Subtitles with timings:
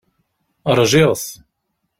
[0.77, 1.25] Ṛjiɣ-t.